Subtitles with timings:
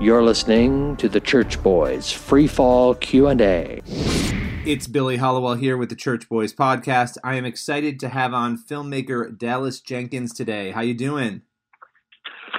[0.00, 3.82] You're listening to the Church Boys Free Fall Q&A.
[4.64, 7.18] It's Billy Hallowell here with the Church Boys podcast.
[7.22, 10.70] I am excited to have on filmmaker Dallas Jenkins today.
[10.70, 11.42] How you doing?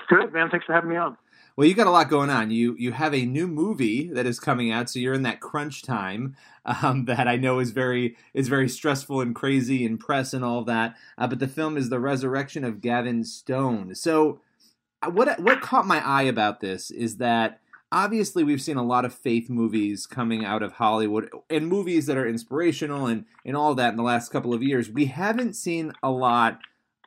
[0.08, 0.52] Good, man.
[0.52, 1.18] Thanks for having me on.
[1.56, 2.52] Well, you got a lot going on.
[2.52, 5.82] You you have a new movie that is coming out, so you're in that crunch
[5.82, 10.46] time um, that I know is very is very stressful and crazy and press and
[10.46, 10.96] all that.
[11.18, 13.96] Uh, but the film is the resurrection of Gavin Stone.
[13.96, 14.42] So,
[15.10, 17.60] what what caught my eye about this is that
[17.92, 22.18] obviously we've seen a lot of faith movies coming out of Hollywood and movies that
[22.18, 24.90] are inspirational and and all that in the last couple of years.
[24.90, 26.60] We haven't seen a lot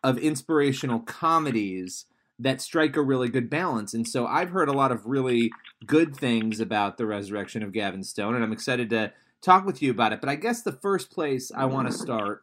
[0.02, 2.06] of inspirational comedies
[2.38, 3.94] that strike a really good balance.
[3.94, 5.50] And so I've heard a lot of really
[5.86, 9.90] good things about the resurrection of Gavin Stone, and I'm excited to talk with you
[9.92, 10.20] about it.
[10.20, 12.42] But I guess the first place I want to start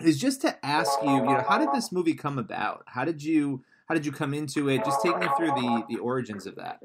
[0.00, 2.84] is just to ask you, you know, how did this movie come about?
[2.86, 4.84] How did you how did you come into it?
[4.84, 6.80] Just take me through the the origins of that.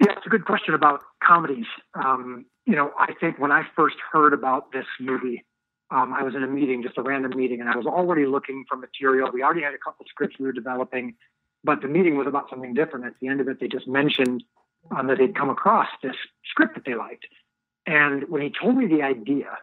[0.00, 1.66] Yeah, it's a good question about comedies.
[1.94, 5.44] Um, you know, I think when I first heard about this movie,
[5.90, 8.64] um, I was in a meeting, just a random meeting, and I was already looking
[8.68, 9.30] for material.
[9.32, 11.16] We already had a couple scripts we were developing,
[11.64, 13.06] but the meeting was about something different.
[13.06, 14.44] At the end of it, they just mentioned
[14.96, 16.16] um, that they'd come across this
[16.50, 17.26] script that they liked.
[17.86, 19.58] And when he told me the idea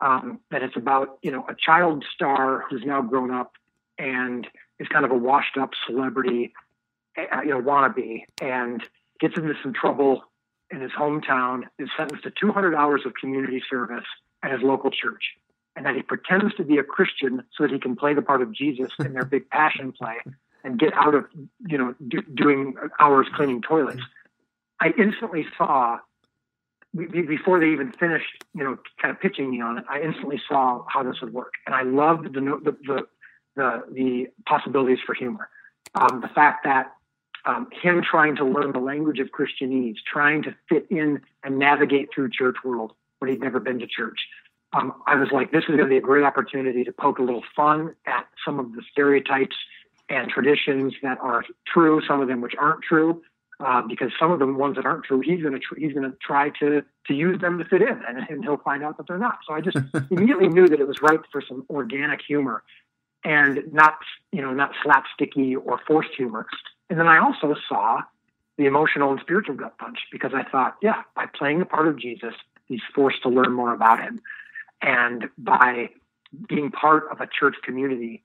[0.00, 3.52] um, that it's about, you know, a child star who's now grown up
[3.98, 4.46] and
[4.78, 6.52] is kind of a washed up celebrity,
[7.16, 8.82] uh, you know, wannabe, and
[9.20, 10.22] gets into some trouble
[10.70, 14.04] in his hometown, is sentenced to 200 hours of community service
[14.42, 15.34] at his local church,
[15.74, 18.42] and that he pretends to be a Christian so that he can play the part
[18.42, 20.16] of Jesus in their big passion play
[20.64, 21.26] and get out of
[21.66, 24.02] you know do, doing hours cleaning toilets.
[24.80, 25.98] I instantly saw
[26.94, 29.84] before they even finished, you know, kind of pitching me on it.
[29.88, 33.06] I instantly saw how this would work, and I loved the the the
[33.58, 35.50] the, the possibilities for humor.
[35.94, 36.92] Um, the fact that
[37.44, 42.08] um, him trying to learn the language of Christianese, trying to fit in and navigate
[42.14, 44.18] through church world when he'd never been to church.
[44.74, 47.22] Um, I was like, this is going to be a great opportunity to poke a
[47.22, 49.56] little fun at some of the stereotypes
[50.10, 53.22] and traditions that are true, some of them which aren't true,
[53.60, 56.08] uh, because some of the ones that aren't true, he's going to tr- he's going
[56.08, 59.06] to try to to use them to fit in, and, and he'll find out that
[59.08, 59.38] they're not.
[59.46, 59.76] So I just
[60.10, 62.62] immediately knew that it was ripe for some organic humor,
[63.24, 63.98] and not
[64.32, 66.46] you know not slapsticky or forced humor.
[66.90, 68.00] And then I also saw
[68.56, 71.98] the emotional and spiritual gut punch because I thought, yeah, by playing the part of
[71.98, 72.34] Jesus,
[72.66, 74.20] he's forced to learn more about him,
[74.82, 75.90] and by
[76.48, 78.22] being part of a church community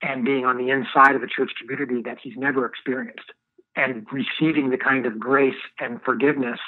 [0.00, 3.32] and being on the inside of a church community that he's never experienced
[3.76, 6.60] and receiving the kind of grace and forgiveness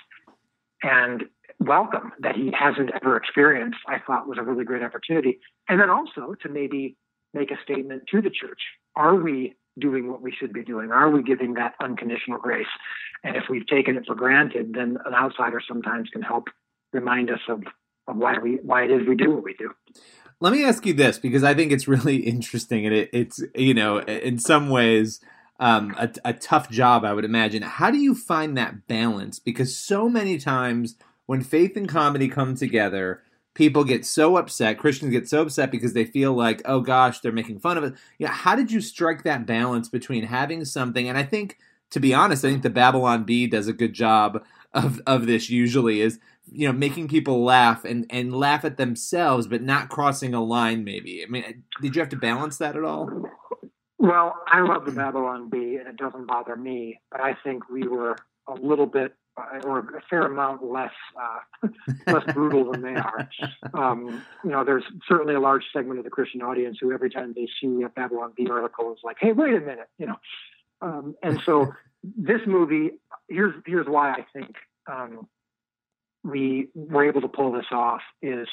[0.82, 1.24] and
[1.60, 5.38] welcome that he hasn't ever experienced, I thought was a really great opportunity.
[5.68, 6.96] And then also to maybe
[7.36, 8.60] make a statement to the church.
[8.96, 10.90] Are we doing what we should be doing?
[10.90, 12.66] Are we giving that unconditional grace?
[13.22, 16.48] And if we've taken it for granted, then an outsider sometimes can help
[16.92, 17.62] remind us of,
[18.08, 19.70] of why we why it is we do what we do.
[20.40, 23.74] Let me ask you this because I think it's really interesting and it, it's you
[23.74, 25.20] know in some ways
[25.58, 27.62] um, a, a tough job I would imagine.
[27.62, 29.38] How do you find that balance?
[29.38, 30.96] Because so many times
[31.26, 33.22] when faith and comedy come together,
[33.56, 34.78] people get so upset.
[34.78, 37.94] Christians get so upset because they feel like, oh gosh, they're making fun of it.
[38.18, 41.08] Yeah, how did you strike that balance between having something?
[41.08, 41.58] And I think,
[41.90, 45.50] to be honest, I think the Babylon Bee does a good job of of this.
[45.50, 46.20] Usually, is
[46.52, 50.84] you know making people laugh and and laugh at themselves but not crossing a line
[50.84, 53.10] maybe i mean did you have to balance that at all
[53.98, 57.88] well i love the babylon bee and it doesn't bother me but i think we
[57.88, 59.12] were a little bit
[59.64, 61.68] or a fair amount less uh,
[62.06, 63.28] less brutal than they are.
[63.74, 67.34] Um, you know, there's certainly a large segment of the Christian audience who, every time
[67.34, 70.16] they see a Babylon Bee article, is like, "Hey, wait a minute," you know.
[70.80, 72.92] Um, and so, this movie
[73.28, 74.54] here's here's why I think
[74.90, 75.26] um,
[76.24, 78.48] we were able to pull this off is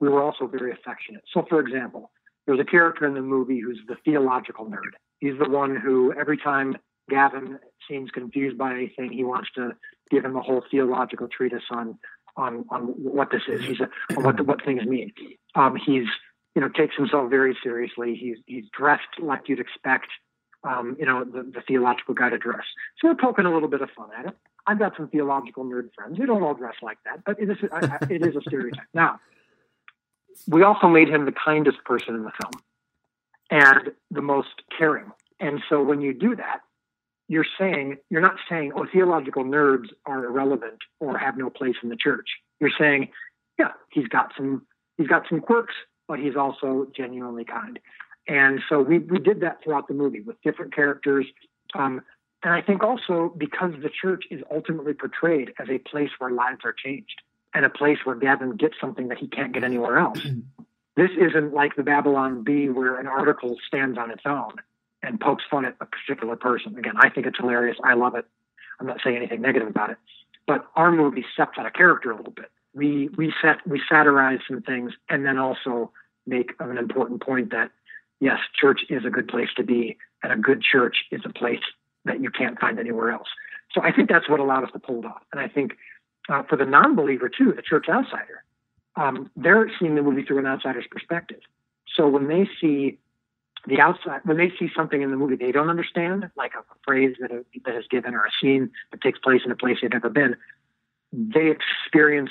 [0.00, 1.22] we were also very affectionate.
[1.32, 2.10] So, for example,
[2.46, 4.92] there's a character in the movie who's the theological nerd.
[5.18, 6.76] He's the one who, every time
[7.08, 9.72] Gavin seems confused by anything, he wants to
[10.14, 11.98] give him a whole theological treatise on
[12.36, 13.64] on on what this is.
[13.64, 13.88] He's a,
[14.20, 15.12] what what things mean.
[15.54, 16.06] Um, he's
[16.54, 18.14] you know takes himself very seriously.
[18.14, 20.08] He's he's dressed like you'd expect.
[20.62, 22.64] Um, you know the, the theological guy to dress.
[22.98, 24.36] So we're poking a little bit of fun at it.
[24.66, 26.18] I've got some theological nerd friends.
[26.18, 27.58] They don't all dress like that, but it is,
[28.10, 28.86] it is a stereotype.
[28.94, 29.20] Now,
[30.48, 32.62] we also made him the kindest person in the film
[33.50, 35.12] and the most caring.
[35.38, 36.60] And so when you do that,
[37.28, 41.88] you're saying, you're not saying, oh, theological nerds are irrelevant or have no place in
[41.88, 42.28] the church.
[42.60, 43.08] You're saying,
[43.58, 44.66] yeah, he's got some,
[44.98, 45.74] he's got some quirks,
[46.06, 47.78] but he's also genuinely kind.
[48.28, 51.26] And so we, we did that throughout the movie with different characters.
[51.74, 52.02] Um,
[52.42, 56.60] And I think also because the church is ultimately portrayed as a place where lives
[56.64, 57.22] are changed
[57.54, 60.20] and a place where Gavin gets something that he can't get anywhere else.
[60.96, 64.52] this isn't like the Babylon Bee where an article stands on its own
[65.04, 66.76] and pokes fun at a particular person.
[66.76, 67.76] Again, I think it's hilarious.
[67.84, 68.26] I love it.
[68.80, 69.98] I'm not saying anything negative about it.
[70.46, 72.50] But our movie steps out of character a little bit.
[72.74, 75.92] We we set we satirize some things and then also
[76.26, 77.70] make an important point that
[78.20, 81.60] yes, church is a good place to be, and a good church is a place
[82.04, 83.28] that you can't find anywhere else.
[83.72, 85.22] So I think that's what allowed us to pull it off.
[85.32, 85.72] And I think
[86.28, 88.44] uh, for the non-believer too, the church outsider,
[88.96, 91.40] um, they're seeing the movie through an outsider's perspective.
[91.96, 92.98] So when they see
[93.66, 97.16] the outside, when they see something in the movie they don't understand, like a, phrase
[97.20, 99.90] that, a, that is given or a scene that takes place in a place they've
[99.90, 100.36] never been,
[101.12, 102.30] they experience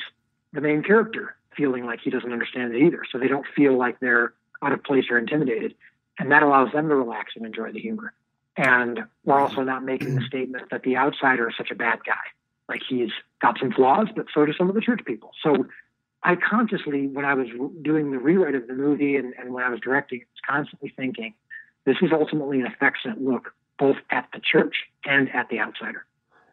[0.51, 3.03] the main character feeling like he doesn't understand it either.
[3.12, 5.75] So they don't feel like they're out of place or intimidated.
[6.19, 8.13] And that allows them to relax and enjoy the humor.
[8.56, 12.13] And we're also not making the statement that the outsider is such a bad guy.
[12.69, 13.09] Like he's
[13.41, 15.31] got some flaws, but so do some of the church people.
[15.41, 15.65] So
[16.24, 17.48] I consciously, when I was
[17.81, 21.34] doing the rewrite of the movie and, and when I was directing, was constantly thinking,
[21.86, 26.06] this is ultimately an affectionate look both at the church and at the outsider.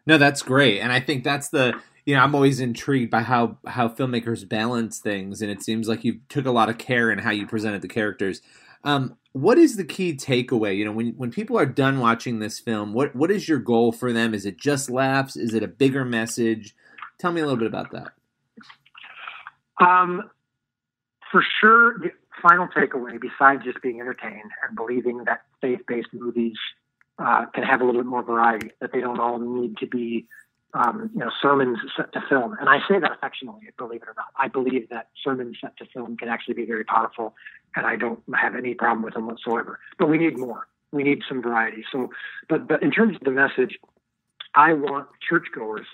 [0.05, 3.57] No, that's great, and I think that's the you know I'm always intrigued by how
[3.67, 7.19] how filmmakers balance things, and it seems like you took a lot of care in
[7.19, 8.41] how you presented the characters.
[8.83, 10.75] Um, what is the key takeaway?
[10.75, 13.91] You know, when when people are done watching this film, what what is your goal
[13.91, 14.33] for them?
[14.33, 15.35] Is it just laughs?
[15.35, 16.75] Is it a bigger message?
[17.19, 18.13] Tell me a little bit about that.
[19.81, 20.29] Um,
[21.31, 22.11] for sure, the
[22.41, 26.57] final takeaway, besides just being entertained and believing that faith-based movies
[27.19, 30.27] uh, can have a little bit more variety, that they don't all need to be
[30.73, 32.55] um, you know, sermons set to film.
[32.59, 34.27] And I say that affectionately, believe it or not.
[34.37, 37.35] I believe that sermons set to film can actually be very powerful,
[37.75, 39.79] and I don't have any problem with them whatsoever.
[39.99, 40.67] But we need more.
[40.91, 41.83] We need some variety.
[41.91, 42.09] So,
[42.49, 43.79] but but in terms of the message,
[44.55, 45.85] I want churchgoers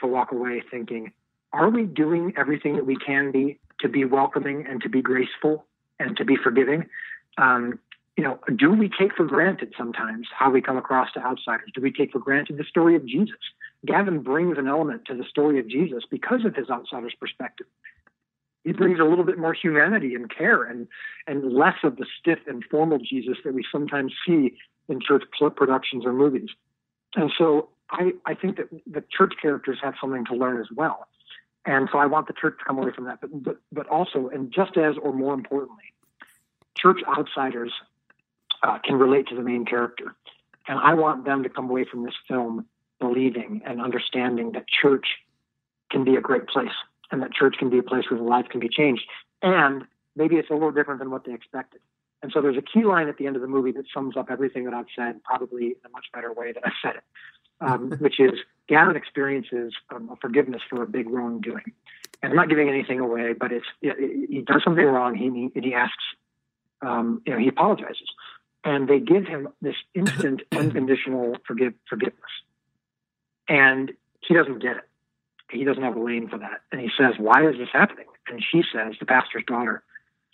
[0.00, 1.12] to walk away thinking,
[1.54, 5.64] are we doing everything that we can be to be welcoming and to be graceful
[6.00, 6.86] and to be forgiving?
[7.38, 7.78] Um,
[8.16, 11.70] you know, do we take for granted sometimes how we come across to outsiders?
[11.74, 13.38] Do we take for granted the story of Jesus?
[13.86, 17.66] Gavin brings an element to the story of Jesus because of his outsider's perspective.
[18.64, 20.88] He brings a little bit more humanity and care and,
[21.26, 24.56] and less of the stiff and formal Jesus that we sometimes see
[24.88, 25.22] in church
[25.56, 26.48] productions or movies.
[27.14, 31.06] And so I, I think that the church characters have something to learn as well.
[31.66, 33.20] And so I want the church to come away from that.
[33.20, 35.84] But, but, but also, and just as or more importantly,
[36.76, 37.72] church outsiders
[38.62, 40.14] uh, can relate to the main character.
[40.68, 42.66] And I want them to come away from this film
[43.00, 45.06] believing and understanding that church
[45.90, 46.72] can be a great place
[47.10, 49.04] and that church can be a place where the life can be changed.
[49.42, 49.84] And
[50.16, 51.80] maybe it's a little different than what they expected.
[52.22, 54.30] And so there's a key line at the end of the movie that sums up
[54.30, 57.02] everything that I've said, probably in a much better way than I said it,
[57.60, 58.32] um, which is
[58.68, 61.72] Gavin experiences um, a forgiveness for a big wrongdoing.
[62.22, 65.14] And I'm not giving anything away, but it's it, it, he does something wrong.
[65.14, 66.04] He he, he asks,
[66.80, 68.08] um, you know, he apologizes,
[68.64, 72.20] and they give him this instant unconditional forgive, forgiveness.
[73.48, 74.88] And he doesn't get it.
[75.50, 76.62] He doesn't have a lane for that.
[76.72, 78.06] And he says, Why is this happening?
[78.28, 79.82] And she says, the pastor's daughter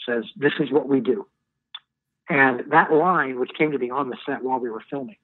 [0.07, 1.27] says, This is what we do.
[2.29, 5.17] And that line, which came to be on the set while we were filming,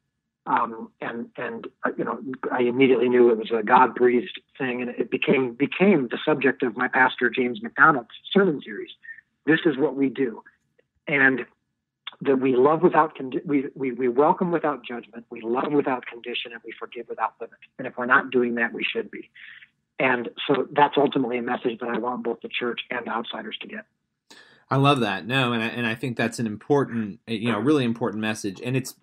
[0.46, 2.20] um, and and uh, you know,
[2.52, 6.62] I immediately knew it was a God breathed thing, and it became became the subject
[6.62, 8.90] of my pastor James MacDonald's sermon series.
[9.44, 10.42] This is what we do,
[11.08, 11.46] and
[12.20, 16.52] that we love without condi- we, we we welcome without judgment, we love without condition,
[16.52, 17.58] and we forgive without limit.
[17.78, 19.30] And if we're not doing that, we should be.
[19.98, 23.68] And so that's ultimately a message that I want both the church and outsiders to
[23.68, 23.86] get.
[24.70, 25.26] I love that.
[25.26, 28.60] No, and I, and I think that's an important, you know, really important message.
[28.62, 28.94] And it's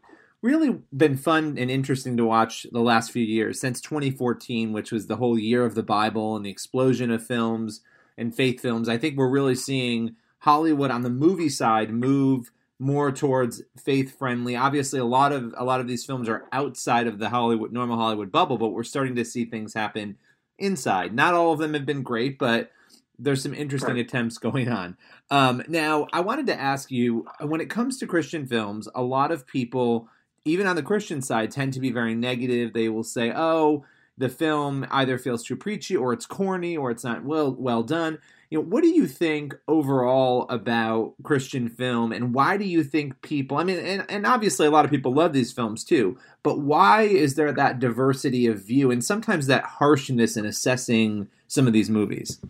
[0.43, 5.07] really been fun and interesting to watch the last few years since 2014, which was
[5.07, 7.81] the whole year of the Bible and the explosion of films
[8.17, 8.89] and faith films.
[8.89, 14.57] I think we're really seeing Hollywood on the movie side move more towards faith friendly.
[14.57, 17.97] Obviously, a lot of a lot of these films are outside of the Hollywood normal
[17.97, 20.17] Hollywood bubble, but we're starting to see things happen
[20.59, 21.15] inside.
[21.15, 22.71] Not all of them have been great, but
[23.17, 24.05] there's some interesting right.
[24.05, 24.97] attempts going on.
[25.31, 29.31] Um, now, I wanted to ask you when it comes to Christian films, a lot
[29.31, 30.09] of people,
[30.45, 32.73] even on the Christian side, tend to be very negative.
[32.73, 33.85] They will say, "Oh."
[34.15, 38.19] The film either feels too preachy, or it's corny, or it's not well well done
[38.53, 43.19] you know, what do you think overall about Christian film, and why do you think
[43.23, 43.57] people?
[43.57, 47.01] I mean, and, and obviously a lot of people love these films too, but why
[47.01, 51.89] is there that diversity of view and sometimes that harshness in assessing some of these
[51.89, 52.41] movies?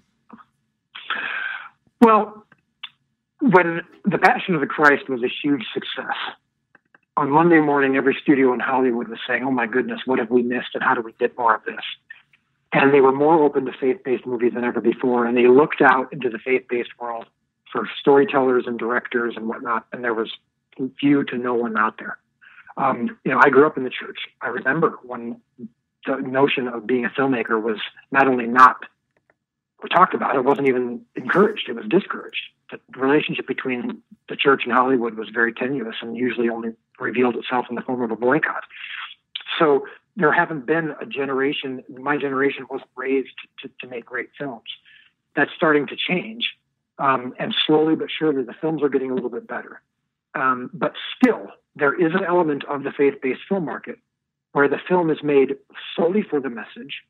[2.02, 2.46] Well,
[3.40, 6.18] when The Passion of the Christ was a huge success,
[7.16, 10.42] on Monday morning, every studio in Hollywood was saying, "Oh my goodness, what have we
[10.42, 11.84] missed, and how do we get more of this?"
[12.72, 16.12] And they were more open to faith-based movies than ever before, and they looked out
[16.12, 17.28] into the faith-based world
[17.72, 20.32] for storytellers and directors and whatnot, and there was
[21.00, 22.18] few to no one out there.
[22.78, 24.18] Um, you know, I grew up in the church.
[24.42, 25.40] I remember when
[26.08, 27.78] the notion of being a filmmaker was
[28.12, 28.78] not only not
[29.92, 32.42] talked about, it wasn't even encouraged; it was discouraged.
[32.72, 37.68] The relationship between the church and Hollywood was very tenuous, and usually only revealed itself
[37.70, 38.64] in the form of a boycott.
[39.60, 41.84] So there haven't been a generation.
[41.90, 44.70] My generation wasn't raised to, to make great films.
[45.36, 46.56] That's starting to change,
[47.00, 49.82] um, and slowly but surely, the films are getting a little bit better.
[50.36, 54.00] Um, but still, there is an element of the faith-based film market
[54.52, 55.56] where the film is made
[55.96, 57.02] solely for the message,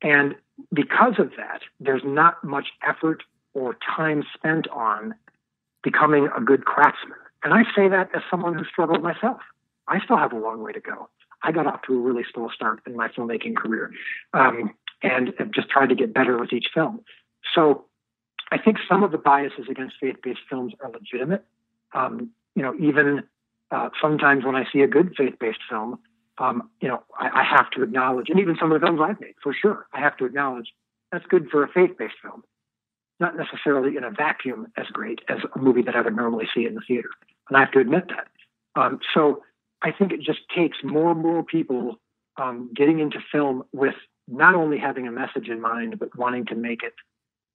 [0.00, 0.36] and
[0.72, 3.22] because of that, there's not much effort
[3.54, 5.14] or time spent on
[5.82, 7.18] becoming a good craftsman.
[7.44, 9.40] And I say that as someone who struggled myself.
[9.88, 11.08] I still have a long way to go.
[11.42, 13.90] I got off to a really slow start in my filmmaking career
[14.32, 17.00] um, and have just tried to get better with each film.
[17.52, 17.84] So
[18.52, 21.44] I think some of the biases against faith based films are legitimate.
[21.94, 23.24] Um, you know, even
[23.72, 25.98] uh, sometimes when I see a good faith based film,
[26.38, 29.20] um, you know, I, I, have to acknowledge, and even some of the films I've
[29.20, 30.72] made, for sure, I have to acknowledge
[31.10, 32.42] that's good for a faith-based film,
[33.20, 36.66] not necessarily in a vacuum as great as a movie that I would normally see
[36.66, 37.10] in the theater,
[37.48, 38.28] and I have to admit that.
[38.80, 39.42] Um, so
[39.82, 41.96] I think it just takes more and more people
[42.40, 43.94] um, getting into film with
[44.28, 46.94] not only having a message in mind, but wanting to make it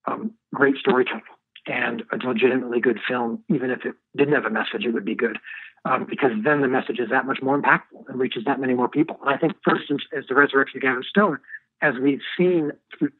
[0.05, 1.23] um, great storytelling
[1.65, 5.15] and a legitimately good film, even if it didn't have a message, it would be
[5.15, 5.37] good
[5.85, 8.89] um, because then the message is that much more impactful and reaches that many more
[8.89, 9.17] people.
[9.21, 11.39] And I think, for instance, as the resurrection of Gavin Stone,
[11.81, 12.71] as we've seen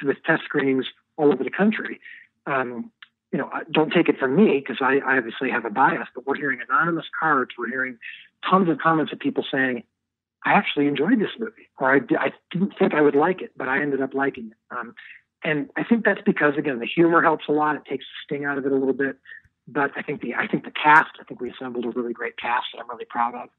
[0.04, 0.86] with test screenings
[1.18, 2.00] all over the country,
[2.48, 2.92] um,
[3.32, 6.26] you know, don't take it from me because I, I obviously have a bias, but
[6.26, 7.98] we're hearing anonymous cards, we're hearing
[8.50, 9.84] tons of comments of people saying,
[10.46, 13.68] I actually enjoyed this movie, or I, I didn't think I would like it, but
[13.68, 14.76] I ended up liking it.
[14.76, 14.96] Um,
[15.44, 17.76] and I think that's because, again, the humor helps a lot.
[17.76, 19.18] It takes the sting out of it a little bit
[19.68, 22.38] but I think the I think the cast I think we assembled a really great
[22.38, 23.50] cast that I'm really proud of.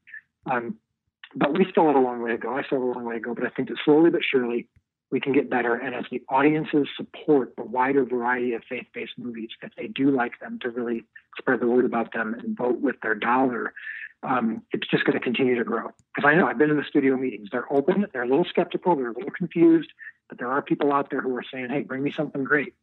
[0.51, 0.77] Um,
[1.35, 2.57] but we still have a long way to go.
[2.57, 4.67] I still have a long way to go, but I think that slowly but surely
[5.11, 5.75] we can get better.
[5.75, 10.39] And as the audiences support the wider variety of faith-based movies, if they do like
[10.39, 11.05] them, to really
[11.37, 13.73] spread the word about them and vote with their dollar,
[14.23, 15.89] um, it's just going to continue to grow.
[16.15, 18.95] Because I know I've been in the studio meetings; they're open, they're a little skeptical,
[18.95, 19.89] they're a little confused,
[20.27, 22.73] but there are people out there who are saying, "Hey, bring me something great,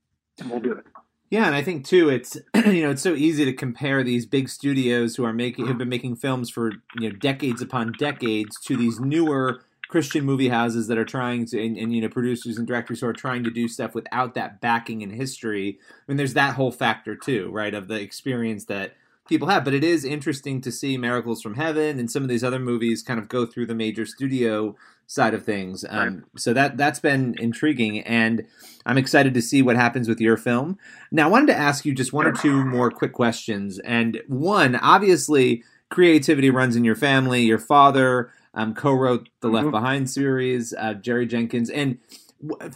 [0.41, 0.85] and we'll do it."
[1.29, 4.49] Yeah, and I think too, it's you know, it's so easy to compare these big
[4.49, 8.77] studios who are making have been making films for you know decades upon decades to
[8.77, 12.67] these newer Christian movie houses that are trying to, and, and, you know, producers and
[12.67, 15.79] directors who are trying to do stuff without that backing in history.
[15.81, 18.95] I mean, there's that whole factor too, right, of the experience that
[19.29, 19.65] people have.
[19.65, 23.03] But it is interesting to see Miracles from Heaven and some of these other movies
[23.03, 24.77] kind of go through the major studio
[25.07, 25.85] side of things.
[25.89, 26.25] Um, right.
[26.37, 28.45] So that that's been intriguing, and
[28.85, 30.79] I'm excited to see what happens with your film.
[31.13, 33.79] Now, I wanted to ask you just one or two more quick questions.
[33.81, 37.43] And one, obviously, creativity runs in your family.
[37.43, 39.57] Your father um, co-wrote the mm-hmm.
[39.57, 41.99] Left Behind series, uh, Jerry Jenkins, and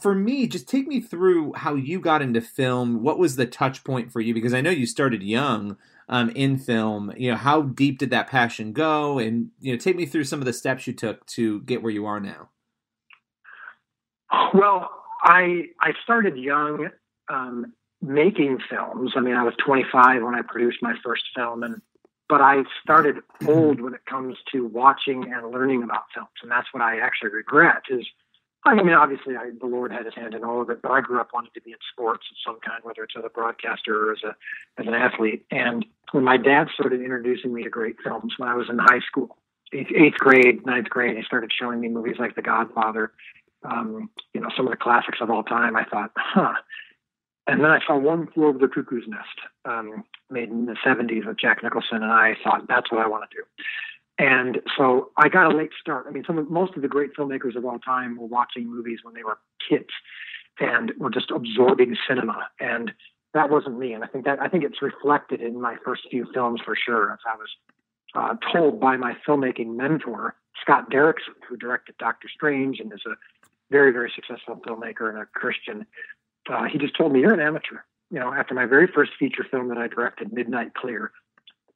[0.01, 3.03] for me, just take me through how you got into film.
[3.03, 4.33] What was the touch point for you?
[4.33, 5.77] Because I know you started young
[6.09, 7.13] um, in film.
[7.17, 9.19] You know, how deep did that passion go?
[9.19, 11.93] And you know, take me through some of the steps you took to get where
[11.93, 12.49] you are now.
[14.55, 14.91] Well,
[15.23, 16.89] I I started young,
[17.29, 19.13] um, making films.
[19.17, 21.83] I mean, I was 25 when I produced my first film, and
[22.31, 26.69] but I started old when it comes to watching and learning about films, and that's
[26.73, 28.07] what I actually regret is
[28.65, 31.01] I mean, obviously, I, the Lord had His hand in all of it, but I
[31.01, 34.09] grew up wanting to be in sports of some kind, whether it's as a broadcaster
[34.09, 34.37] or as a
[34.79, 35.47] as an athlete.
[35.51, 39.01] And when my dad started introducing me to great films when I was in high
[39.07, 39.39] school,
[39.73, 43.13] eighth, eighth grade, ninth grade, he started showing me movies like The Godfather,
[43.65, 45.75] um, you know, some of the classics of all time.
[45.75, 46.55] I thought, huh.
[47.47, 51.27] And then I saw One Flew Over the Cuckoo's Nest, um, made in the '70s
[51.27, 53.43] with Jack Nicholson, and I thought that's what I want to do.
[54.19, 56.05] And so I got a late start.
[56.07, 58.99] I mean, some of, most of the great filmmakers of all time were watching movies
[59.03, 59.89] when they were kids
[60.59, 62.49] and were just absorbing cinema.
[62.61, 62.93] And
[63.33, 63.95] that wasn't me.
[63.95, 67.13] And I think that I think it's reflected in my first few films for sure.
[67.13, 67.49] As I was
[68.15, 73.15] uh, told by my filmmaking mentor, Scott Derrickson, who directed Doctor Strange and is a
[73.71, 75.87] very, very successful filmmaker and a Christian.
[76.51, 77.79] Uh, he just told me, You're an amateur.
[78.11, 81.13] You know, after my very first feature film that I directed, Midnight Clear,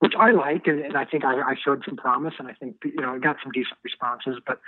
[0.00, 2.76] which I like, and, and I think I, I, showed some promise, and I think
[2.85, 4.41] you know I got some decent responses.
[4.45, 4.61] But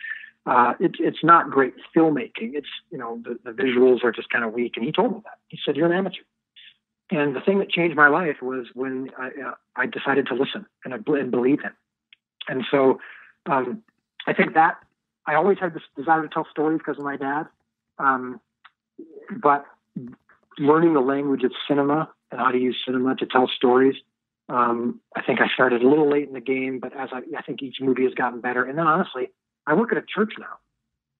[0.46, 2.54] uh, it's it's not great filmmaking.
[2.54, 4.76] It's you know the, the visuals are just kind of weak.
[4.76, 5.38] And he told me that.
[5.48, 6.22] He said you're an amateur.
[7.10, 10.66] And the thing that changed my life was when I, uh, I decided to listen
[10.84, 11.72] and, and believe him.
[12.48, 12.98] And so
[13.46, 13.82] um,
[14.26, 14.78] I think that
[15.26, 17.46] I always had this desire to tell stories because of my dad.
[17.98, 18.40] Um,
[19.40, 19.66] but
[20.58, 23.96] learning the language of cinema and how to use cinema to tell stories.
[24.48, 27.42] Um, I think I started a little late in the game, but as I, I
[27.42, 28.64] think each movie has gotten better.
[28.64, 29.28] And then honestly,
[29.66, 30.58] I work at a church now.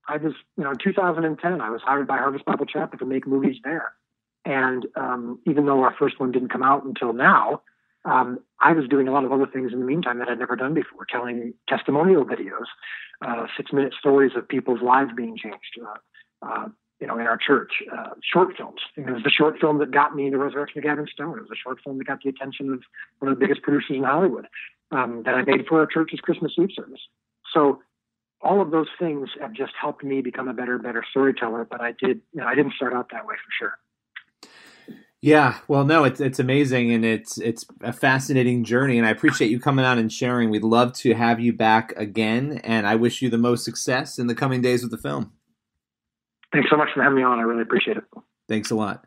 [0.09, 3.26] I was, you know, in 2010, I was hired by Harvest Bible Chapel to make
[3.26, 3.93] movies there.
[4.45, 7.62] And um, even though our first one didn't come out until now,
[8.05, 10.55] um, I was doing a lot of other things in the meantime that I'd never
[10.55, 12.66] done before, telling testimonial videos,
[13.26, 16.69] uh, six minute stories of people's lives being changed, uh, uh,
[17.00, 18.81] you know, in our church, uh, short films.
[18.97, 21.38] It was the short film that got me the Resurrection of Gavin Stone.
[21.38, 22.83] It was a short film that got the attention of
[23.19, 24.47] one of the biggest producers in Hollywood
[24.91, 27.00] um, that I made for our church's Christmas Eve service.
[27.53, 27.81] So
[28.41, 31.67] all of those things have just helped me become a better, better storyteller.
[31.69, 33.79] But I did, you know, I didn't start out that way for sure.
[35.23, 39.50] Yeah, well, no, it's it's amazing and it's it's a fascinating journey, and I appreciate
[39.50, 40.50] you coming on and sharing.
[40.50, 44.26] We'd love to have you back again, and I wish you the most success in
[44.26, 45.33] the coming days with the film.
[46.53, 47.38] Thanks so much for having me on.
[47.38, 48.05] I really appreciate it.
[48.49, 49.05] Thanks a lot.